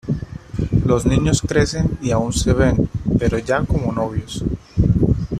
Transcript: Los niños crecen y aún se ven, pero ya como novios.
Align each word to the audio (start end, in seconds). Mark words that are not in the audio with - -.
Los 0.83 1.05
niños 1.05 1.43
crecen 1.47 1.99
y 2.01 2.09
aún 2.09 2.33
se 2.33 2.53
ven, 2.53 2.89
pero 3.19 3.37
ya 3.37 3.63
como 3.63 3.91
novios. 3.93 4.43